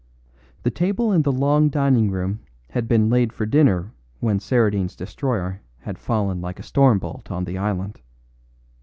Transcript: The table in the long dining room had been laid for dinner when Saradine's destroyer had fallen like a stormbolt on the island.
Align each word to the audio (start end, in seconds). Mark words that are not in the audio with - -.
The 0.63 0.71
table 0.71 1.11
in 1.11 1.21
the 1.21 1.31
long 1.31 1.69
dining 1.69 2.09
room 2.09 2.39
had 2.71 2.87
been 2.87 3.11
laid 3.11 3.31
for 3.31 3.45
dinner 3.45 3.93
when 4.19 4.39
Saradine's 4.39 4.95
destroyer 4.95 5.61
had 5.81 5.99
fallen 5.99 6.41
like 6.41 6.57
a 6.57 6.63
stormbolt 6.63 7.29
on 7.29 7.43
the 7.45 7.59
island. 7.59 8.01